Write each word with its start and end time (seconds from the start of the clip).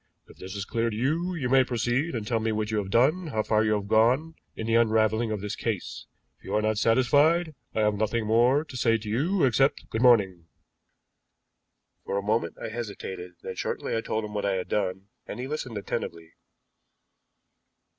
If 0.25 0.37
this 0.37 0.55
is 0.55 0.65
clear 0.65 0.89
to 0.89 0.95
you, 0.95 1.35
you 1.35 1.47
may 1.47 1.63
proceed 1.63 2.15
and 2.15 2.25
tell 2.25 2.39
me 2.39 2.51
what 2.51 2.71
you 2.71 2.79
have 2.79 2.89
done, 2.89 3.27
how 3.27 3.43
far 3.43 3.63
you 3.63 3.73
have 3.73 3.87
gone 3.87 4.33
in 4.55 4.65
the 4.65 4.73
unraveling 4.73 5.29
of 5.31 5.41
this 5.41 5.55
case; 5.55 6.07
if 6.39 6.43
you 6.43 6.55
are 6.55 6.61
not 6.63 6.79
satisfied, 6.79 7.53
I 7.75 7.81
have 7.81 7.93
nothing 7.93 8.25
more 8.25 8.63
to 8.65 8.75
say 8.75 8.97
to 8.97 9.07
you 9.07 9.43
except 9.43 9.87
'Good 9.91 10.01
morning!'" 10.01 10.47
For 12.03 12.17
a 12.17 12.23
moment 12.23 12.57
I 12.59 12.69
hesitated, 12.69 13.33
then 13.43 13.53
shortly 13.53 13.95
I 13.95 14.01
told 14.01 14.25
him 14.25 14.33
what 14.33 14.43
I 14.43 14.53
had 14.55 14.69
done, 14.69 15.09
and 15.27 15.39
he 15.39 15.45
listened 15.45 15.77
attentively. 15.77 16.33